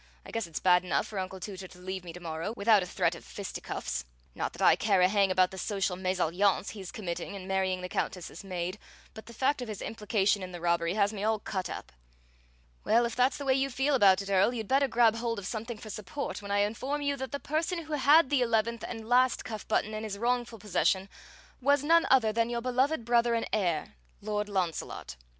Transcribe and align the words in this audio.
I 0.25 0.31
guess 0.31 0.47
it's 0.47 0.59
bad 0.59 0.83
enough 0.83 1.05
for 1.05 1.19
Uncle 1.19 1.39
Tooter 1.39 1.67
to 1.67 1.77
leave 1.77 2.03
me 2.03 2.11
to 2.11 2.19
morrow, 2.19 2.55
without 2.57 2.81
a 2.81 2.87
threat 2.87 3.13
of 3.13 3.23
fisticuffs. 3.23 4.03
Not 4.33 4.51
that 4.53 4.61
I 4.63 4.75
care 4.75 5.01
a 5.01 5.07
hang 5.07 5.29
about 5.29 5.51
the 5.51 5.59
social 5.59 5.95
mésalliance 5.95 6.71
he's 6.71 6.91
committing 6.91 7.35
in 7.35 7.47
marrying 7.47 7.81
the 7.81 7.87
Countess's 7.87 8.43
maid, 8.43 8.79
but 9.13 9.27
the 9.27 9.33
fact 9.35 9.61
of 9.61 9.67
his 9.67 9.79
implication 9.79 10.41
in 10.41 10.51
the 10.53 10.59
robbery 10.59 10.95
has 10.95 11.13
me 11.13 11.23
all 11.23 11.37
cut 11.37 11.69
up." 11.69 11.91
"Well, 12.83 13.05
if 13.05 13.15
that's 13.15 13.37
the 13.37 13.45
way 13.45 13.53
you 13.53 13.69
feel 13.69 13.93
about 13.93 14.23
it, 14.23 14.29
Earl, 14.31 14.55
you'd 14.55 14.67
better 14.67 14.87
grab 14.87 15.17
hold 15.17 15.37
of 15.37 15.45
something 15.45 15.77
for 15.77 15.91
support 15.91 16.41
when 16.41 16.49
I 16.49 16.61
inform 16.61 17.03
you 17.03 17.15
that 17.17 17.31
the 17.31 17.39
person 17.39 17.83
who 17.83 17.93
had 17.93 18.31
the 18.31 18.41
eleventh 18.41 18.83
and 18.87 19.07
last 19.07 19.45
cuff 19.45 19.67
button 19.67 19.93
in 19.93 20.03
his 20.03 20.17
wrongful 20.17 20.57
possession 20.57 21.09
was 21.61 21.83
none 21.83 22.07
other 22.09 22.33
than 22.33 22.49
your 22.49 22.61
beloved 22.61 23.05
brother 23.05 23.35
and 23.35 23.47
heir, 23.53 23.93
Lord 24.19 24.49
Launcelot. 24.49 25.15